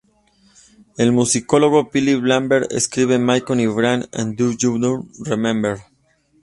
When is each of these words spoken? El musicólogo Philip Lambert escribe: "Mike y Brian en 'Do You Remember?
El 0.97 1.11
musicólogo 1.11 1.91
Philip 1.91 2.23
Lambert 2.23 2.71
escribe: 2.71 3.19
"Mike 3.19 3.53
y 3.61 3.67
Brian 3.67 4.07
en 4.13 4.35
'Do 4.35 4.51
You 4.53 5.07
Remember? 5.25 5.77